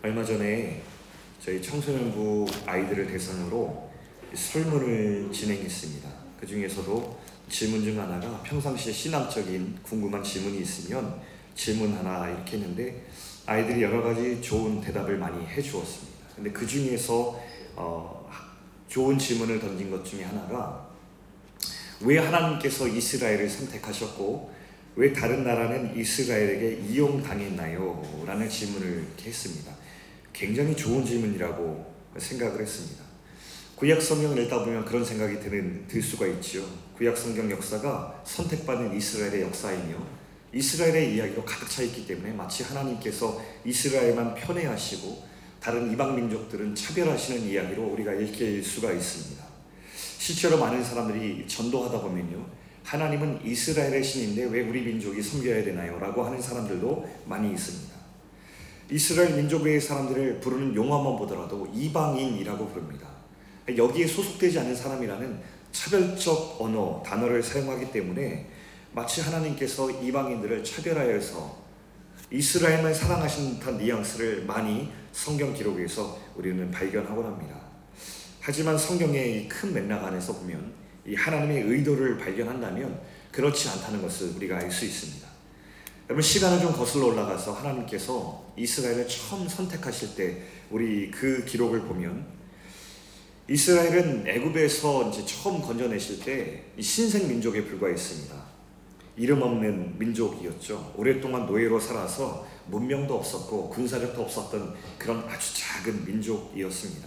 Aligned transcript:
얼마 0.00 0.22
전에 0.22 0.80
저희 1.40 1.60
청소년부 1.60 2.46
아이들을 2.66 3.08
대상으로 3.08 3.90
설문을 4.32 5.28
진행했습니다. 5.32 6.08
그 6.38 6.46
중에서도 6.46 7.18
질문 7.48 7.82
중 7.82 8.00
하나가 8.00 8.40
평상시에 8.44 8.92
신앙적인 8.92 9.80
궁금한 9.82 10.22
질문이 10.22 10.60
있으면 10.60 11.20
질문 11.56 11.92
하나 11.94 12.28
이렇게 12.28 12.58
했는데 12.58 13.06
아이들이 13.44 13.82
여러 13.82 14.00
가지 14.00 14.40
좋은 14.40 14.80
대답을 14.80 15.18
많이 15.18 15.44
해 15.44 15.60
주었습니다. 15.60 16.18
근데 16.36 16.52
그 16.52 16.64
중에서 16.64 17.40
어, 17.74 18.30
좋은 18.86 19.18
질문을 19.18 19.58
던진 19.58 19.90
것 19.90 20.04
중에 20.04 20.22
하나가 20.22 20.88
왜 22.02 22.18
하나님께서 22.18 22.86
이스라엘을 22.86 23.50
선택하셨고 23.50 24.54
왜 24.94 25.12
다른 25.12 25.42
나라는 25.42 25.96
이스라엘에게 25.96 26.82
이용당했나요? 26.88 28.24
라는 28.26 28.48
질문을 28.48 29.04
했습니다. 29.24 29.87
굉장히 30.38 30.76
좋은 30.76 31.04
질문이라고 31.04 31.84
생각을 32.16 32.60
했습니다. 32.60 33.02
구약 33.74 34.00
성경을 34.00 34.38
읽다 34.44 34.60
보면 34.60 34.84
그런 34.84 35.04
생각이 35.04 35.40
드는 35.40 35.88
들 35.88 36.00
수가 36.00 36.28
있죠. 36.28 36.64
구약 36.96 37.16
성경 37.16 37.50
역사가 37.50 38.22
선택받은 38.24 38.96
이스라엘의 38.96 39.42
역사이며 39.42 39.96
이스라엘의 40.52 41.16
이야기로 41.16 41.44
가득 41.44 41.68
차 41.68 41.82
있기 41.82 42.06
때문에 42.06 42.32
마치 42.34 42.62
하나님께서 42.62 43.42
이스라엘만 43.64 44.36
편애하시고 44.36 45.24
다른 45.60 45.92
이방 45.92 46.14
민족들은 46.14 46.72
차별하시는 46.72 47.42
이야기로 47.42 47.82
우리가 47.88 48.14
읽힐 48.14 48.62
수가 48.62 48.92
있습니다. 48.92 49.44
실제로 50.18 50.56
많은 50.58 50.84
사람들이 50.84 51.48
전도하다 51.48 52.00
보면요. 52.00 52.46
하나님은 52.84 53.44
이스라엘의 53.44 54.04
신인데 54.04 54.44
왜 54.44 54.60
우리 54.62 54.82
민족이 54.82 55.20
섬겨야 55.20 55.64
되나요? 55.64 55.98
라고 55.98 56.22
하는 56.24 56.40
사람들도 56.40 57.24
많이 57.26 57.50
있습니다. 57.50 57.97
이스라엘 58.90 59.34
민족의 59.36 59.80
사람들을 59.80 60.40
부르는 60.40 60.74
용어만 60.74 61.16
보더라도 61.18 61.66
이방인이라고 61.74 62.68
부릅니다. 62.68 63.06
여기에 63.76 64.06
소속되지 64.06 64.58
않은 64.60 64.74
사람이라는 64.74 65.40
차별적 65.72 66.56
언어, 66.60 67.02
단어를 67.04 67.42
사용하기 67.42 67.92
때문에 67.92 68.46
마치 68.92 69.20
하나님께서 69.20 69.90
이방인들을 69.90 70.64
차별하여서 70.64 71.68
이스라엘만 72.30 72.94
사랑하신 72.94 73.58
듯한 73.58 73.76
뉘앙스를 73.78 74.44
많이 74.46 74.90
성경 75.12 75.52
기록에서 75.52 76.18
우리는 76.36 76.70
발견하곤 76.70 77.26
합니다. 77.26 77.56
하지만 78.40 78.78
성경의 78.78 79.42
이 79.44 79.48
큰 79.48 79.74
맥락 79.74 80.04
안에서 80.04 80.32
보면 80.32 80.72
이 81.06 81.14
하나님의 81.14 81.62
의도를 81.64 82.16
발견한다면 82.16 82.98
그렇지 83.32 83.68
않다는 83.68 84.00
것을 84.00 84.30
우리가 84.36 84.56
알 84.56 84.70
수 84.70 84.86
있습니다. 84.86 85.27
여러분 86.08 86.22
시간을 86.22 86.60
좀 86.60 86.72
거슬러 86.72 87.08
올라가서 87.08 87.52
하나님께서 87.52 88.42
이스라엘을 88.56 89.06
처음 89.06 89.46
선택하실 89.46 90.14
때 90.14 90.42
우리 90.70 91.10
그 91.10 91.44
기록을 91.44 91.82
보면 91.82 92.26
이스라엘은 93.46 94.26
애굽에서 94.26 95.10
이제 95.10 95.26
처음 95.26 95.60
건져내실 95.60 96.24
때 96.24 96.64
신생 96.80 97.28
민족에 97.28 97.62
불과했습니다. 97.62 98.34
이름 99.18 99.42
없는 99.42 99.98
민족이었죠. 99.98 100.94
오랫동안 100.96 101.44
노예로 101.44 101.78
살아서 101.78 102.46
문명도 102.68 103.14
없었고 103.14 103.68
군사력도 103.68 104.22
없었던 104.22 104.76
그런 104.96 105.18
아주 105.28 105.54
작은 105.54 106.06
민족이었습니다. 106.06 107.06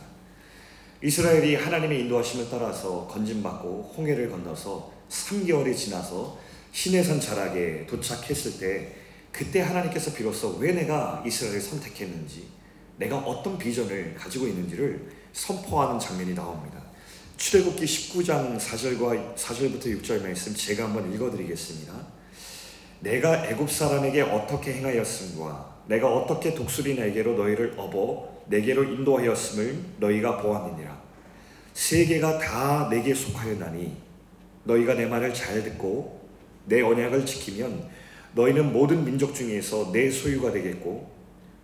이스라엘이 1.01 1.55
하나님의 1.55 2.01
인도하심을 2.01 2.49
따라서 2.51 3.07
건진받고 3.07 3.95
홍해를 3.97 4.29
건너서 4.29 4.93
3개월이 5.09 5.75
지나서 5.75 6.37
시내산 6.71 7.19
자락에 7.19 7.85
도착했을 7.85 8.59
때 8.59 8.95
그때 9.31 9.61
하나님께서 9.61 10.13
비로소 10.13 10.57
왜 10.57 10.71
내가 10.71 11.23
이스라엘을 11.25 11.61
선택했는지 11.61 12.47
내가 12.97 13.17
어떤 13.17 13.57
비전을 13.57 14.15
가지고 14.15 14.47
있는지를 14.47 15.09
선포하는 15.33 15.99
장면이 15.99 16.33
나옵니다. 16.33 16.81
출애굽기 17.37 17.85
19장 17.85 18.59
4절과 18.59 19.35
4절부터 19.35 19.85
6절 20.01 20.21
말씀 20.21 20.53
제가 20.53 20.83
한번 20.83 21.11
읽어드리겠습니다. 21.13 21.93
내가 22.99 23.47
애굽 23.47 23.71
사람에게 23.71 24.21
어떻게 24.21 24.73
행하였음과 24.73 25.83
내가 25.87 26.13
어떻게 26.13 26.53
독수리에게로 26.53 27.35
너희를 27.35 27.73
업어 27.77 28.43
내게로 28.47 28.83
인도하였음을 28.83 29.79
너희가 29.99 30.37
보았느니라. 30.37 31.01
세계가 31.73 32.37
다 32.37 32.87
내게 32.89 33.13
속하였나니 33.13 33.97
너희가 34.65 34.93
내 34.93 35.07
말을 35.07 35.33
잘 35.33 35.63
듣고 35.63 36.21
내 36.65 36.81
언약을 36.81 37.25
지키면 37.25 37.89
너희는 38.33 38.71
모든 38.71 39.03
민족 39.03 39.33
중에서 39.35 39.91
내 39.91 40.09
소유가 40.09 40.51
되겠고 40.51 41.11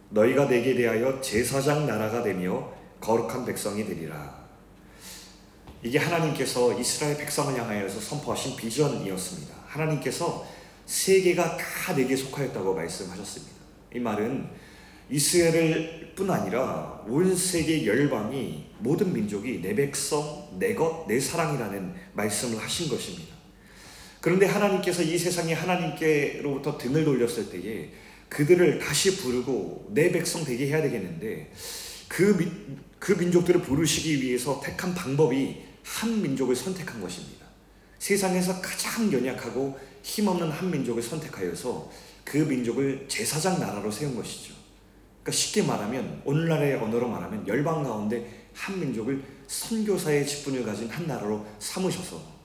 너희가 0.09 0.47
내게 0.47 0.75
대하여 0.75 1.19
제사장 1.21 1.85
나라가 1.85 2.23
되며 2.23 2.71
거룩한 2.99 3.45
백성이 3.45 3.85
되리라. 3.85 4.37
이게 5.83 5.99
하나님께서 5.99 6.77
이스라엘 6.79 7.17
백성을 7.17 7.59
향하여서 7.59 7.99
선포하신 7.99 8.55
비전이었습니다. 8.55 9.55
하나님께서 9.67 10.45
세계가 10.85 11.57
다 11.57 11.95
내게 11.95 12.15
속하였다고 12.15 12.73
말씀하셨습니다. 12.73 13.53
이 13.93 13.99
말은 13.99 14.49
이스라엘 15.09 16.13
뿐 16.15 16.29
아니라 16.31 17.03
온 17.07 17.35
세계 17.35 17.85
열방이 17.85 18.71
모든 18.79 19.13
민족이 19.13 19.61
내 19.61 19.75
백성, 19.75 20.49
내 20.57 20.73
것, 20.73 21.05
내 21.07 21.19
사랑이라는 21.19 21.93
말씀을 22.13 22.61
하신 22.61 22.89
것입니다. 22.89 23.36
그런데 24.27 24.45
하나님께서 24.45 25.03
이 25.03 25.17
세상에 25.17 25.53
하나님께로부터 25.53 26.77
등을 26.77 27.05
돌렸을 27.05 27.49
때에 27.49 27.91
그들을 28.27 28.77
다시 28.77 29.15
부르고 29.15 29.91
내 29.93 30.11
백성 30.11 30.43
되게 30.43 30.67
해야 30.67 30.81
되겠는데 30.81 31.49
그, 32.09 32.35
미, 32.35 32.51
그 32.99 33.13
민족들을 33.13 33.61
부르시기 33.61 34.21
위해서 34.21 34.59
택한 34.61 34.93
방법이 34.93 35.55
한 35.81 36.21
민족을 36.21 36.57
선택한 36.57 36.99
것입니다. 36.99 37.45
세상에서 37.99 38.61
가장 38.61 39.13
연약하고 39.13 39.79
힘없는 40.03 40.51
한 40.51 40.71
민족을 40.71 41.01
선택하여서 41.01 41.89
그 42.25 42.35
민족을 42.35 43.05
제사장 43.07 43.61
나라로 43.61 43.89
세운 43.89 44.13
것이죠. 44.13 44.53
그러니까 45.23 45.31
쉽게 45.31 45.63
말하면 45.63 46.23
오늘날의 46.25 46.75
언어로 46.75 47.07
말하면 47.07 47.47
열방 47.47 47.81
가운데 47.81 48.49
한 48.53 48.77
민족을 48.77 49.23
선교사의 49.47 50.27
직분을 50.27 50.65
가진 50.65 50.89
한 50.89 51.07
나라로 51.07 51.45
삼으셔서 51.59 52.36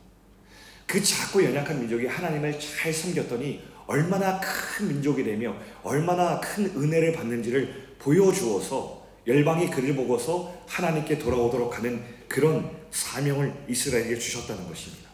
그 0.87 1.03
작고 1.03 1.43
연약한 1.45 1.79
민족이 1.81 2.07
하나님을 2.07 2.59
잘 2.59 2.93
섬겼더니 2.93 3.63
얼마나 3.87 4.41
큰 4.41 4.89
민족이 4.89 5.25
되며 5.25 5.55
얼마나 5.83 6.41
큰 6.41 6.67
은혜를 6.77 7.13
받는지를 7.13 7.97
보여주어서 7.99 9.07
열방이 9.27 9.71
그를 9.71 9.95
보고서 9.95 10.65
하나님께 10.67 11.19
돌아오도록 11.19 11.77
하는 11.77 12.03
그런 12.29 12.71
사명을 12.91 13.53
이스라엘에게 13.69 14.19
주셨다는 14.19 14.67
것입니다. 14.69 15.11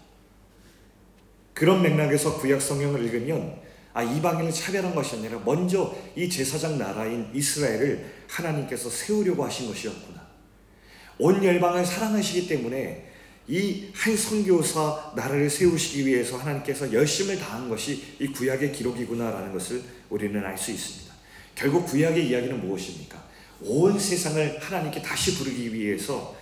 그런 1.53 1.83
맥락에서 1.83 2.39
구약 2.39 2.62
성경을 2.62 3.05
읽으면 3.05 3.61
아 3.93 4.03
이방인을 4.03 4.53
차별한 4.53 4.95
것이 4.95 5.17
아니라 5.17 5.41
먼저 5.45 5.95
이 6.15 6.28
제사장 6.28 6.78
나라인 6.78 7.28
이스라엘을 7.34 8.25
하나님께서 8.28 8.89
세우려고 8.89 9.45
하신 9.45 9.67
것이었구나. 9.69 10.28
온 11.19 11.43
열방을 11.43 11.84
사랑하시기 11.84 12.47
때문에 12.47 13.08
이 13.48 13.91
한 13.94 14.16
선교사 14.16 15.12
나라를 15.16 15.48
세우시기 15.48 16.06
위해서 16.06 16.36
하나님께서 16.36 16.92
열심을 16.92 17.38
다한 17.38 17.69
것이 17.69 18.16
이 18.20 18.26
구약의 18.28 18.72
기록이구나라는 18.72 19.53
것을 19.53 19.82
우리는 20.10 20.44
알 20.44 20.56
수 20.59 20.70
있습니다. 20.70 21.14
결국 21.54 21.86
구약의 21.86 22.28
이야기는 22.28 22.60
무엇입니까? 22.66 23.22
온 23.62 23.98
세상을 23.98 24.59
하나님께 24.60 25.03
다시 25.03 25.36
부르기 25.36 25.72
위해서 25.75 26.36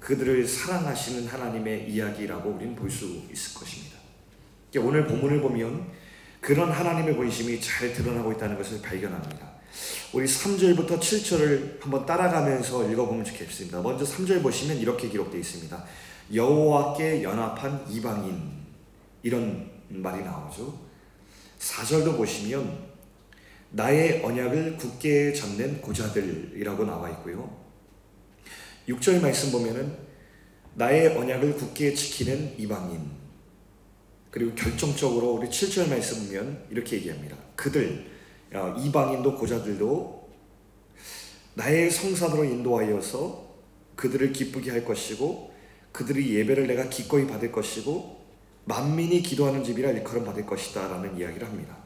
그들을 0.00 0.46
사랑하시는 0.46 1.26
하나님의 1.26 1.90
이야기라고 1.90 2.50
우리는 2.50 2.74
볼 2.74 2.90
수 2.90 3.04
있을 3.32 3.54
것입니다. 3.58 3.98
오늘 4.78 5.06
본문을 5.06 5.42
보면 5.42 5.86
그런 6.40 6.70
하나님의 6.72 7.14
본심이 7.14 7.60
잘 7.60 7.92
드러나고 7.92 8.32
있다는 8.32 8.56
것을 8.56 8.80
발견합니다. 8.80 9.52
우리 10.12 10.26
3절부터 10.26 10.98
7절을 10.98 11.82
한번 11.82 12.06
따라가면서 12.06 12.90
읽어보면 12.90 13.24
좋겠습니다. 13.24 13.80
먼저 13.80 14.04
3절 14.04 14.42
보시면 14.42 14.78
이렇게 14.78 15.08
기록되어 15.08 15.38
있습니다. 15.38 15.84
여호와께 16.32 17.22
연합한 17.22 17.86
이방인 17.90 18.52
이런 19.22 19.70
말이 19.88 20.24
나오죠. 20.24 20.78
4절도 21.58 22.16
보시면 22.16 22.92
나의 23.70 24.22
언약을 24.24 24.76
굳게 24.76 25.32
잡는 25.32 25.80
고자들이라고 25.82 26.84
나와 26.84 27.10
있고요. 27.10 27.62
6절 28.88 29.20
말씀 29.20 29.52
보면은 29.52 29.96
나의 30.74 31.16
언약을 31.16 31.54
굳게 31.54 31.94
지키는 31.94 32.58
이방인 32.58 33.22
그리고 34.30 34.54
결정적으로 34.54 35.34
우리 35.34 35.48
7절 35.48 35.90
말씀 35.90 36.26
보면 36.26 36.66
이렇게 36.70 36.96
얘기합니다. 36.96 37.36
그들 37.54 38.10
어, 38.54 38.74
이방인도 38.78 39.36
고자들도 39.36 40.28
나의 41.54 41.90
성산으로 41.90 42.44
인도하여서 42.44 43.52
그들을 43.96 44.32
기쁘게 44.32 44.70
할 44.70 44.84
것이고 44.84 45.52
그들의 45.92 46.34
예배를 46.34 46.66
내가 46.66 46.88
기꺼이 46.88 47.26
받을 47.26 47.52
것이고 47.52 48.22
만민이 48.64 49.22
기도하는 49.22 49.62
집이라 49.62 49.90
일컬음 49.90 50.24
받을 50.24 50.46
것이다 50.46 50.88
라는 50.88 51.16
이야기를 51.18 51.46
합니다. 51.46 51.76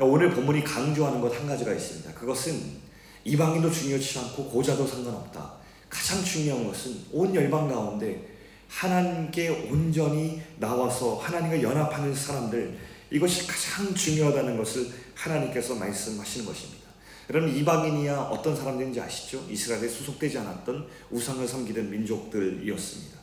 오늘 0.00 0.30
본문이 0.30 0.62
강조하는 0.62 1.20
것 1.20 1.34
한 1.34 1.46
가지가 1.46 1.72
있습니다. 1.72 2.14
그것은 2.14 2.88
이방인도 3.24 3.70
중요치 3.70 4.18
않고 4.18 4.44
고자도 4.48 4.86
상관없다. 4.86 5.54
가장 5.90 6.24
중요한 6.24 6.66
것은 6.66 7.04
온 7.12 7.34
열방 7.34 7.68
가운데 7.68 8.28
하나님께 8.68 9.68
온전히 9.70 10.40
나와서 10.58 11.16
하나님과 11.16 11.62
연합하는 11.62 12.14
사람들 12.14 12.78
이것이 13.10 13.46
가장 13.46 13.94
중요하다는 13.94 14.56
것을 14.58 14.86
하나님께서 15.14 15.74
말씀하시는 15.74 16.46
것입니다. 16.46 16.88
여러분 17.30 17.54
이방인이야 17.54 18.16
어떤 18.16 18.56
사람들인지 18.56 19.00
아시죠? 19.00 19.44
이스라엘에 19.50 19.88
수속되지 19.88 20.38
않았던 20.38 20.86
우상을 21.10 21.46
섬기던 21.46 21.90
민족들이었습니다. 21.90 23.17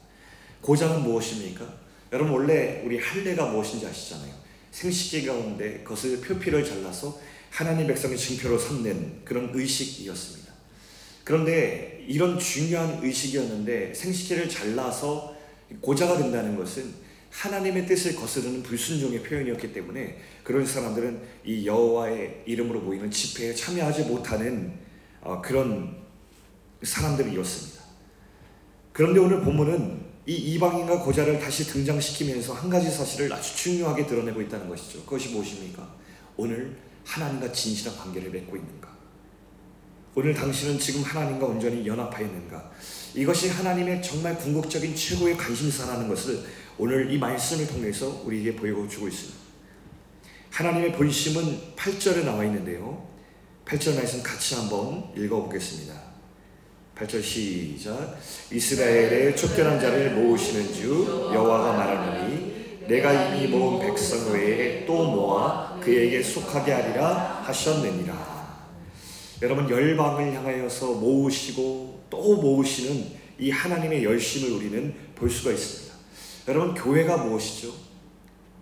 고자는 0.66 1.04
무엇입니까? 1.04 1.64
여러분 2.12 2.34
원래 2.34 2.82
우리 2.84 2.98
할례가 2.98 3.52
무엇인지 3.52 3.86
아시잖아요. 3.86 4.34
생식기 4.72 5.28
가운데 5.28 5.84
그것을 5.84 6.20
표피를 6.22 6.66
잘라서 6.66 7.20
하나님 7.52 7.86
백성의 7.86 8.18
증표로 8.18 8.58
삼는 8.58 9.22
그런 9.24 9.52
의식이었습니다. 9.54 10.52
그런데 11.24 12.04
이런 12.08 12.40
중요한 12.40 13.00
의식이었는데 13.04 13.94
생식기를 13.94 14.50
잘라서 14.50 15.36
고자가 15.82 16.18
된다는 16.18 16.58
것은 16.58 16.92
하나님의 17.30 17.86
뜻을 17.86 18.16
거스르는 18.16 18.64
불순종의 18.64 19.22
표현이었기 19.22 19.72
때문에 19.72 20.18
그런 20.44 20.66
사람들은 20.66 21.22
이 21.46 21.68
여호와의 21.68 22.42
이름으로 22.48 22.82
모이는 22.82 23.12
집회에 23.12 23.54
참여하지 23.54 24.06
못하는 24.06 24.74
어, 25.22 25.42
그런 25.44 25.96
사람들이었습니다. 26.82 27.84
그런데 28.94 29.20
오늘 29.20 29.42
본문은 29.42 30.05
이 30.27 30.33
이방인과 30.33 31.00
고자를 31.00 31.39
다시 31.39 31.66
등장시키면서 31.68 32.54
한 32.54 32.69
가지 32.69 32.89
사실을 32.89 33.31
아주 33.31 33.56
중요하게 33.56 34.07
드러내고 34.07 34.42
있다는 34.42 34.68
것이죠. 34.68 35.04
그것이 35.04 35.30
무엇입니까? 35.30 35.88
오늘 36.36 36.75
하나님과 37.06 37.51
진실한 37.51 37.95
관계를 37.98 38.31
맺고 38.31 38.57
있는가? 38.57 38.95
오늘 40.16 40.33
당신은 40.33 40.80
지금 40.80 41.04
하나님과 41.04 41.45
온전히 41.45 41.86
연합하였는가? 41.86 42.72
이것이 43.13 43.50
하나님의 43.50 44.01
정말 44.01 44.36
궁극적인 44.38 44.95
최고의 44.95 45.38
관심사라는 45.38 46.07
것을 46.07 46.44
오늘 46.78 47.12
이 47.12 47.18
말씀을 47.18 47.68
통해서 47.68 48.21
우리에게 48.25 48.56
보여주고 48.56 49.07
있습니다. 49.07 49.39
하나님의 50.50 50.94
본심은 50.94 51.75
8절에 51.75 52.24
나와 52.24 52.45
있는데요. 52.45 53.07
8절 53.66 53.95
말씀 53.95 54.24
같이 54.24 54.56
한번 54.56 55.12
읽어보겠습니다. 55.16 56.05
8절 56.95 57.21
시작. 57.21 58.18
이스라엘의 58.50 59.36
쫓겨난 59.36 59.80
자를 59.81 60.12
모으시는 60.12 60.74
주 60.74 61.30
여호와가 61.33 61.74
말하노니 61.74 62.86
내가 62.88 63.36
이미 63.36 63.47
모은 63.47 63.86
백성 63.86 64.31
외에 64.31 64.86
또 64.86 65.03
모아 65.03 65.77
그에게 65.81 66.24
속하게 66.24 66.71
하리라 66.71 67.42
하셨느니라. 67.44 68.36
여러분 69.42 69.69
열방을 69.69 70.33
향하여서 70.36 70.94
모으시고 70.94 72.06
또 72.09 72.36
모으시는 72.42 73.07
이 73.39 73.51
하나님의 73.51 74.06
열심을 74.06 74.51
우리는 74.51 74.95
볼 75.15 75.30
수가 75.30 75.51
있습니다. 75.51 75.94
여러분 76.47 76.74
교회가 76.75 77.18
무엇이죠? 77.18 77.74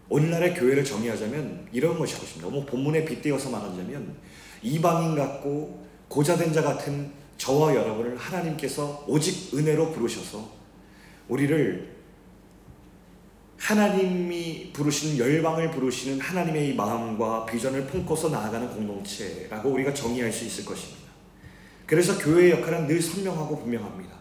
오늘날의 0.09 0.55
교회를 0.55 0.83
정의하자면 0.83 1.67
이런 1.71 1.99
것이 1.99 2.17
것입니다. 2.17 2.49
너무 2.49 2.65
본문에 2.65 3.05
빗대어서 3.05 3.51
말하자면 3.51 4.15
이방인 4.63 5.15
같고 5.15 5.85
고자된 6.07 6.51
자 6.51 6.63
같은 6.63 7.22
저와 7.43 7.75
여러분을 7.75 8.15
하나님께서 8.15 9.03
오직 9.05 9.53
은혜로 9.53 9.91
부르셔서 9.91 10.49
우리를 11.27 11.93
하나님이 13.57 14.71
부르시는 14.71 15.17
열방을 15.17 15.71
부르시는 15.71 16.21
하나님의 16.21 16.69
이 16.69 16.73
마음과 16.73 17.45
비전을 17.45 17.85
품고서 17.87 18.29
나아가는 18.29 18.69
공동체라고 18.69 19.71
우리가 19.71 19.93
정의할 19.93 20.31
수 20.31 20.45
있을 20.45 20.63
것입니다. 20.63 21.03
그래서 21.85 22.17
교회의 22.17 22.51
역할은 22.51 22.87
늘 22.87 23.01
선명하고 23.01 23.59
분명합니다. 23.59 24.13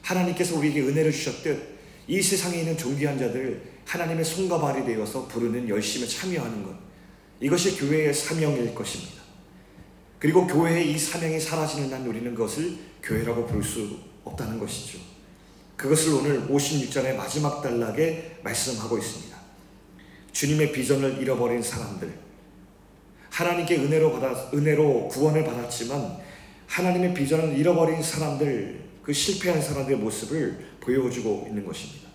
하나님께서 0.00 0.56
우리에게 0.56 0.80
은혜를 0.80 1.12
주셨듯 1.12 1.76
이 2.08 2.22
세상에 2.22 2.60
있는 2.60 2.74
존귀한 2.78 3.18
자들 3.18 3.70
하나님의 3.84 4.24
손과 4.24 4.58
발이 4.58 4.86
되어서 4.86 5.28
부르는 5.28 5.68
열심에 5.68 6.06
참여하는 6.06 6.62
것 6.62 6.74
이것이 7.38 7.76
교회의 7.76 8.14
사명일 8.14 8.74
것입니다. 8.74 9.25
그리고 10.18 10.46
교회의 10.46 10.92
이 10.92 10.98
사명이 10.98 11.38
사라지는 11.38 11.90
난 11.90 12.06
우리는 12.06 12.34
그것을 12.34 12.76
교회라고 13.02 13.46
볼 13.46 13.62
수 13.62 13.98
없다는 14.24 14.58
것이죠. 14.58 14.98
그것을 15.76 16.14
오늘 16.14 16.48
56장의 16.48 17.14
마지막 17.14 17.62
단락에 17.62 18.38
말씀하고 18.42 18.98
있습니다. 18.98 19.36
주님의 20.32 20.72
비전을 20.72 21.18
잃어버린 21.18 21.62
사람들, 21.62 22.12
하나님께 23.30 23.76
은혜로 23.76 24.12
받아 24.12 24.50
은혜로 24.52 25.08
구원을 25.08 25.44
받았지만 25.44 26.18
하나님의 26.66 27.14
비전을 27.14 27.56
잃어버린 27.56 28.02
사람들, 28.02 28.84
그 29.02 29.12
실패한 29.12 29.62
사람들의 29.62 29.98
모습을 29.98 30.58
보여주고 30.80 31.44
있는 31.48 31.64
것입니다. 31.64 32.08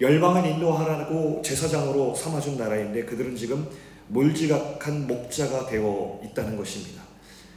열방을 0.00 0.44
인도하라고 0.50 1.40
제사장으로 1.42 2.14
삼아준 2.14 2.58
나라인데 2.58 3.04
그들은 3.06 3.34
지금 3.34 3.66
몰지각한 4.08 5.06
목자가 5.06 5.66
되어 5.66 6.20
있다는 6.24 6.56
것입니다. 6.56 7.05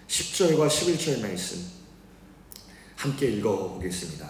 10절과 0.10 0.68
11절 0.68 1.22
말씀 1.22 1.60
함께 2.96 3.28
읽어보겠습니다. 3.28 4.26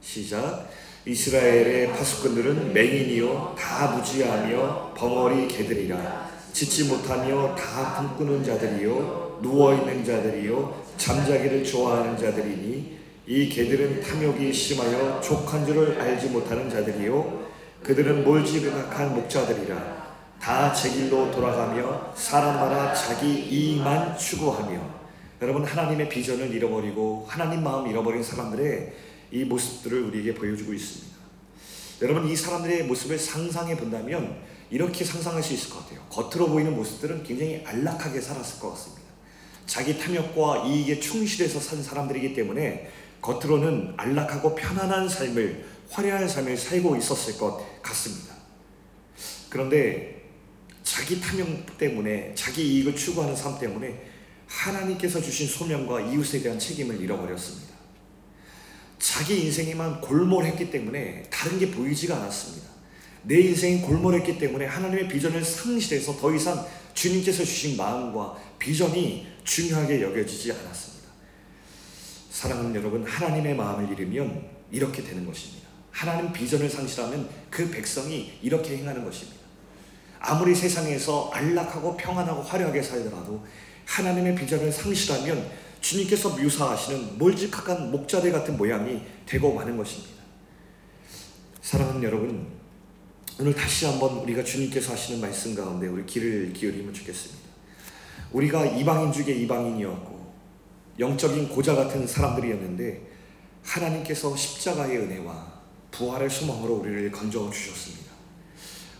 시작. 0.00 0.70
이스라엘의 1.06 1.92
파수꾼들은 1.92 2.72
맹인이요 2.72 3.56
다 3.58 3.88
무지하며 3.94 4.94
벙어리 4.96 5.48
개들이라 5.48 6.30
짓지 6.52 6.84
못하며 6.84 7.54
다 7.56 7.96
꿈꾸는 7.98 8.42
자들이요 8.44 9.40
누워 9.42 9.74
있는 9.74 10.04
자들이요 10.04 10.84
잠자기를 10.96 11.64
좋아하는 11.64 12.16
자들이니 12.16 12.98
이 13.26 13.48
개들은 13.48 14.00
탐욕이 14.00 14.52
심하여 14.52 15.20
족한 15.20 15.66
줄을 15.66 16.00
알지 16.00 16.28
못하는 16.28 16.70
자들이요 16.70 17.44
그들은 17.82 18.24
몰지각한 18.24 19.14
목자들이라 19.14 20.04
다 20.40 20.72
제 20.72 20.90
길로 20.90 21.30
돌아가며 21.30 22.12
사람마다 22.14 22.94
자기 22.94 23.32
이익만 23.48 24.16
추구하며 24.16 24.93
여러분 25.44 25.62
하나님의 25.62 26.08
비전을 26.08 26.54
잃어버리고 26.54 27.26
하나님 27.28 27.62
마음 27.62 27.86
잃어버린 27.86 28.22
사람들의 28.22 28.94
이 29.30 29.44
모습들을 29.44 30.04
우리에게 30.04 30.32
보여주고 30.34 30.72
있습니다. 30.72 31.14
여러분 32.00 32.26
이 32.26 32.34
사람들의 32.34 32.84
모습을 32.84 33.18
상상해 33.18 33.76
본다면 33.76 34.38
이렇게 34.70 35.04
상상할 35.04 35.42
수 35.42 35.52
있을 35.52 35.68
것 35.68 35.80
같아요. 35.80 36.00
겉으로 36.08 36.48
보이는 36.48 36.74
모습들은 36.74 37.24
굉장히 37.24 37.62
안락하게 37.66 38.22
살았을 38.22 38.58
것 38.58 38.70
같습니다. 38.70 39.02
자기 39.66 39.98
탐욕과 39.98 40.64
이익에 40.66 40.98
충실해서 40.98 41.60
산 41.60 41.82
사람들이기 41.82 42.32
때문에 42.32 42.90
겉으로는 43.20 43.92
안락하고 43.98 44.54
편안한 44.54 45.10
삶을 45.10 45.66
화려한 45.90 46.26
삶을 46.26 46.56
살고 46.56 46.96
있었을 46.96 47.36
것 47.36 47.82
같습니다. 47.82 48.34
그런데 49.50 50.22
자기 50.82 51.20
탐욕 51.20 51.76
때문에 51.76 52.32
자기 52.34 52.76
이익을 52.76 52.96
추구하는 52.96 53.36
삶 53.36 53.58
때문에 53.58 54.13
하나님께서 54.54 55.20
주신 55.20 55.46
소명과 55.46 56.00
이웃에 56.00 56.40
대한 56.42 56.58
책임을 56.58 57.00
잃어버렸습니다. 57.00 57.74
자기 58.98 59.42
인생에만 59.44 60.00
골몰했기 60.00 60.70
때문에 60.70 61.24
다른 61.30 61.58
게 61.58 61.70
보이지가 61.70 62.16
않았습니다. 62.16 62.68
내 63.24 63.40
인생이 63.40 63.82
골몰했기 63.82 64.38
때문에 64.38 64.66
하나님의 64.66 65.08
비전을 65.08 65.44
상실해서 65.44 66.16
더 66.16 66.34
이상 66.34 66.66
주님께서 66.94 67.44
주신 67.44 67.76
마음과 67.76 68.36
비전이 68.58 69.26
중요하게 69.44 70.02
여겨지지 70.02 70.52
않았습니다. 70.52 71.08
사랑하는 72.30 72.74
여러분, 72.74 73.04
하나님의 73.04 73.54
마음을 73.56 73.90
잃으면 73.92 74.46
이렇게 74.70 75.02
되는 75.02 75.26
것입니다. 75.26 75.68
하나님 75.90 76.32
비전을 76.32 76.68
상실하면 76.68 77.28
그 77.50 77.70
백성이 77.70 78.38
이렇게 78.42 78.76
행하는 78.78 79.04
것입니다. 79.04 79.40
아무리 80.18 80.54
세상에서 80.54 81.30
안락하고 81.32 81.96
평안하고 81.96 82.42
화려하게 82.42 82.82
살더라도 82.82 83.44
하나님의 83.86 84.34
비전을 84.34 84.72
상실하면 84.72 85.50
주님께서 85.80 86.30
묘사하시는 86.30 87.18
몰직한 87.18 87.90
목자대 87.90 88.30
같은 88.30 88.56
모양이 88.56 89.02
되고 89.26 89.52
마는 89.54 89.76
것입니다. 89.76 90.14
사랑하는 91.60 92.02
여러분, 92.02 92.46
오늘 93.38 93.54
다시 93.54 93.84
한번 93.84 94.18
우리가 94.18 94.42
주님께서 94.44 94.92
하시는 94.92 95.20
말씀 95.20 95.54
가운데 95.54 95.86
우리 95.86 96.06
귀를 96.06 96.52
기울이면 96.52 96.94
좋겠습니다. 96.94 97.42
우리가 98.32 98.64
이방인 98.64 99.12
중에 99.12 99.34
이방인이었고 99.34 100.34
영적인 100.98 101.48
고자 101.48 101.74
같은 101.74 102.06
사람들이었는데 102.06 103.02
하나님께서 103.62 104.36
십자가의 104.36 104.98
은혜와 104.98 105.52
부활의 105.90 106.30
소망으로 106.30 106.74
우리를 106.76 107.10
건져 107.10 107.50
주셨습니다. 107.50 108.13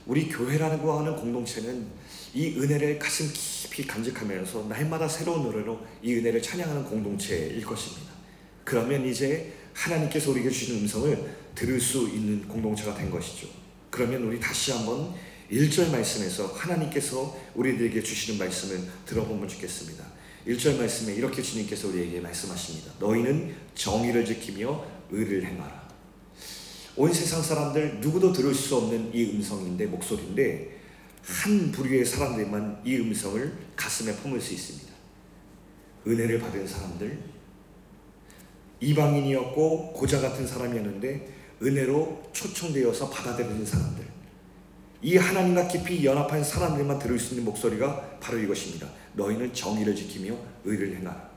우리 0.06 0.28
교회라고 0.28 0.92
하는 0.92 1.16
공동체는 1.16 1.86
이 2.34 2.58
은혜를 2.58 2.98
가슴 2.98 3.30
깊이 3.32 3.86
간직하면서 3.86 4.66
날마다 4.68 5.08
새로운 5.08 5.44
노래로 5.44 5.80
이 6.02 6.14
은혜를 6.14 6.42
찬양하는 6.42 6.84
공동체일 6.84 7.64
것입니다. 7.64 8.12
그러면 8.64 9.06
이제 9.06 9.52
하나님께서 9.72 10.30
우리에게 10.30 10.50
주신 10.50 10.80
음성을 10.80 11.36
들을 11.54 11.80
수 11.80 12.08
있는 12.08 12.46
공동체가 12.48 12.94
된 12.94 13.10
것이죠. 13.10 13.48
그러면 13.90 14.24
우리 14.24 14.38
다시 14.40 14.72
한번 14.72 15.14
1절 15.50 15.90
말씀에서 15.90 16.46
하나님께서 16.48 17.36
우리들에게 17.54 18.02
주시는 18.02 18.38
말씀을 18.38 18.80
들어보면 19.06 19.48
좋겠습니다. 19.48 20.04
1절 20.46 20.78
말씀에 20.78 21.14
이렇게 21.14 21.40
주님께서 21.40 21.88
우리에게 21.88 22.20
말씀하십니다. 22.20 22.92
너희는 22.98 23.54
정의를 23.74 24.24
지키며 24.24 24.84
의를 25.10 25.44
행하라. 25.44 25.83
온 26.96 27.12
세상 27.12 27.42
사람들 27.42 28.00
누구도 28.00 28.32
들을 28.32 28.54
수 28.54 28.76
없는 28.76 29.12
이 29.12 29.32
음성인데 29.32 29.86
목소리인데 29.86 30.78
한 31.22 31.72
부류의 31.72 32.04
사람들만 32.04 32.82
이 32.84 32.96
음성을 32.96 33.52
가슴에 33.74 34.14
품을 34.16 34.40
수 34.40 34.54
있습니다. 34.54 34.92
은혜를 36.06 36.38
받은 36.38 36.66
사람들, 36.66 37.18
이방인이었고 38.80 39.94
고자 39.94 40.20
같은 40.20 40.46
사람이었는데 40.46 41.34
은혜로 41.62 42.30
초청되어서 42.32 43.08
받아들여진 43.08 43.64
사람들, 43.64 44.04
이 45.02 45.16
하나님과 45.16 45.68
깊이 45.68 46.04
연합한 46.04 46.44
사람들만 46.44 46.98
들을 46.98 47.18
수 47.18 47.34
있는 47.34 47.44
목소리가 47.46 48.18
바로 48.20 48.38
이것입니다. 48.38 48.88
너희는 49.14 49.52
정의를 49.52 49.96
지키며 49.96 50.36
의를 50.64 50.96
행하라. 50.96 51.30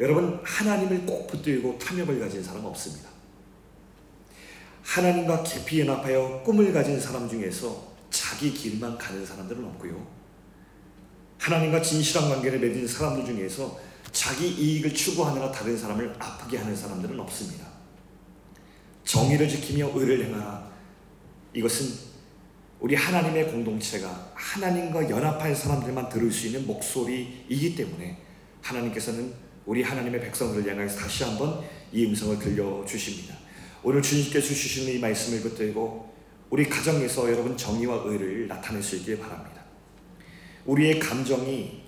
여러분 0.00 0.40
하나님을 0.42 1.06
꼭 1.06 1.26
붙들고 1.28 1.78
탐욕을 1.78 2.20
가진 2.20 2.42
사람 2.42 2.64
없습니다. 2.64 3.15
하나님과 4.86 5.42
깊이 5.42 5.80
연합하여 5.80 6.42
꿈을 6.44 6.72
가진 6.72 6.98
사람 6.98 7.28
중에서 7.28 7.94
자기 8.08 8.54
길만 8.54 8.96
가는 8.96 9.26
사람들은 9.26 9.64
없고요. 9.64 10.06
하나님과 11.38 11.82
진실한 11.82 12.30
관계를 12.30 12.60
맺은 12.60 12.86
사람들 12.86 13.26
중에서 13.26 13.78
자기 14.12 14.48
이익을 14.48 14.94
추구하느라 14.94 15.50
다른 15.50 15.76
사람을 15.76 16.14
아프게 16.18 16.56
하는 16.56 16.74
사람들은 16.74 17.18
없습니다. 17.20 17.66
정의를 19.04 19.48
지키며 19.48 19.90
의를 19.92 20.24
행하라. 20.24 20.70
이것은 21.52 22.06
우리 22.80 22.94
하나님의 22.94 23.50
공동체가 23.50 24.32
하나님과 24.34 25.10
연합한 25.10 25.54
사람들만 25.54 26.08
들을 26.08 26.30
수 26.30 26.46
있는 26.46 26.66
목소리이기 26.66 27.74
때문에 27.74 28.18
하나님께서는 28.62 29.34
우리 29.66 29.82
하나님의 29.82 30.20
백성들을 30.20 30.70
향해서 30.70 30.96
다시 31.00 31.24
한번 31.24 31.62
이 31.92 32.06
음성을 32.06 32.38
들려주십니다. 32.38 33.45
오늘 33.88 34.02
주님께서 34.02 34.48
주시는 34.48 34.94
이 34.94 34.98
말씀을 34.98 35.42
붙들고 35.42 36.12
우리 36.50 36.68
가정에서 36.68 37.30
여러분 37.30 37.56
정의와 37.56 38.02
의를 38.04 38.48
나타낼 38.48 38.82
수 38.82 38.96
있길 38.96 39.20
바랍니다. 39.20 39.62
우리의 40.64 40.98
감정이 40.98 41.82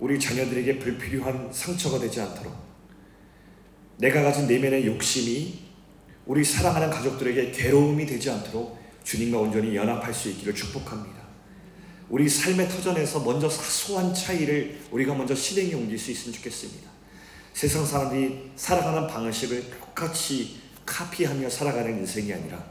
우리 0.00 0.18
자녀들에게 0.18 0.80
불필요한 0.80 1.50
상처가 1.52 2.00
되지 2.00 2.20
않도록 2.22 2.52
내가 3.98 4.24
가진 4.24 4.48
내면의 4.48 4.84
욕심이 4.84 5.60
우리 6.26 6.42
사랑하는 6.42 6.90
가족들에게 6.90 7.52
괴로움이 7.52 8.04
되지 8.04 8.30
않도록 8.30 8.76
주님과 9.04 9.38
온전히 9.38 9.76
연합할 9.76 10.12
수 10.12 10.30
있기를 10.30 10.56
축복합니다. 10.56 11.22
우리 12.08 12.28
삶의 12.28 12.68
터전에서 12.68 13.20
먼저 13.20 13.48
사소한 13.48 14.12
차이를 14.12 14.80
우리가 14.90 15.14
먼저 15.14 15.36
실행에 15.36 15.74
옮길 15.74 16.00
수 16.00 16.10
있으면 16.10 16.34
좋겠습니다. 16.34 16.90
세상 17.52 17.86
사람들이 17.86 18.50
살아가는 18.56 19.06
방식을 19.06 19.70
똑같이 19.70 20.63
카피하며 20.86 21.48
살아가는 21.50 21.98
인생이 21.98 22.32
아니라 22.32 22.64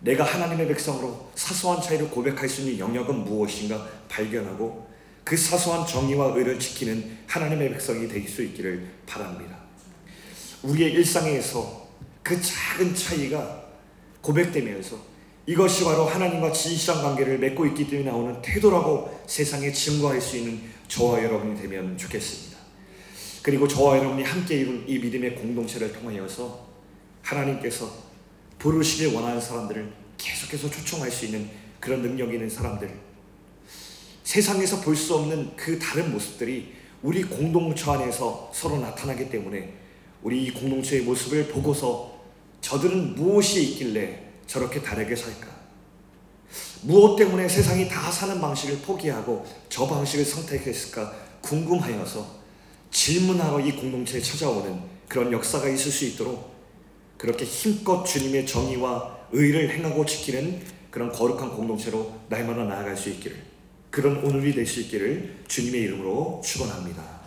내가 0.00 0.24
하나님의 0.24 0.68
백성으로 0.68 1.30
사소한 1.34 1.80
차이를 1.80 2.10
고백할 2.10 2.48
수 2.48 2.62
있는 2.62 2.78
영역은 2.78 3.24
무엇인가 3.24 3.86
발견하고 4.08 4.90
그 5.24 5.36
사소한 5.36 5.86
정의와 5.86 6.34
의를 6.36 6.58
지키는 6.58 7.18
하나님의 7.28 7.70
백성이 7.70 8.08
될 8.08 8.26
수 8.28 8.42
있기를 8.42 8.84
바랍니다. 9.06 9.56
우리의 10.62 10.92
일상에서 10.92 11.88
그 12.22 12.40
작은 12.40 12.94
차이가 12.94 13.62
고백되면서 14.20 14.96
이것이 15.46 15.84
바로 15.84 16.04
하나님과 16.04 16.52
진실한 16.52 17.02
관계를 17.02 17.38
맺고 17.38 17.66
있기 17.66 17.88
때문에 17.88 18.10
나오는 18.10 18.40
태도라고 18.42 19.22
세상에 19.26 19.72
증거할 19.72 20.20
수 20.20 20.36
있는 20.36 20.60
저와 20.86 21.22
여러분이 21.22 21.60
되면 21.60 21.96
좋겠습니다. 21.96 22.58
그리고 23.42 23.66
저와 23.66 23.98
여러분이 23.98 24.22
함께 24.22 24.56
이룬 24.58 24.84
이 24.86 24.98
믿음의 24.98 25.34
공동체를 25.36 25.92
통하여서 25.92 26.71
하나님께서 27.22 27.90
부르시길 28.58 29.14
원하는 29.14 29.40
사람들을 29.40 29.92
계속해서 30.18 30.70
초청할 30.70 31.10
수 31.10 31.26
있는 31.26 31.48
그런 31.80 32.02
능력 32.02 32.32
있는 32.32 32.48
사람들 32.48 32.92
세상에서 34.24 34.80
볼 34.80 34.96
수 34.96 35.14
없는 35.16 35.56
그 35.56 35.78
다른 35.78 36.12
모습들이 36.12 36.74
우리 37.02 37.24
공동체 37.24 37.90
안에서 37.90 38.50
서로 38.54 38.78
나타나기 38.78 39.28
때문에 39.28 39.74
우리 40.22 40.44
이 40.44 40.50
공동체의 40.52 41.02
모습을 41.02 41.48
보고서 41.48 42.22
저들은 42.60 43.16
무엇이 43.16 43.62
있길래 43.64 44.30
저렇게 44.46 44.80
다르게 44.80 45.16
살까? 45.16 45.48
무엇 46.82 47.16
때문에 47.16 47.48
세상이 47.48 47.88
다 47.88 48.10
사는 48.10 48.40
방식을 48.40 48.78
포기하고 48.78 49.44
저 49.68 49.86
방식을 49.86 50.24
선택했을까 50.24 51.12
궁금하여서 51.40 52.42
질문하러 52.92 53.60
이 53.60 53.72
공동체에 53.72 54.20
찾아오는 54.20 54.80
그런 55.08 55.32
역사가 55.32 55.68
있을 55.68 55.90
수 55.90 56.04
있도록 56.04 56.51
그렇게 57.22 57.44
힘껏 57.44 58.02
주님의 58.02 58.48
정의와 58.48 59.16
의를 59.30 59.70
행하고 59.70 60.04
지키는 60.04 60.60
그런 60.90 61.12
거룩한 61.12 61.50
공동체로 61.50 62.12
날마다 62.28 62.64
나아갈 62.64 62.96
수 62.96 63.10
있기를 63.10 63.36
그런 63.92 64.16
오늘이 64.24 64.52
될 64.52 64.66
수 64.66 64.80
있기를 64.80 65.44
주님의 65.46 65.82
이름으로 65.82 66.42
축원합니다. 66.44 67.20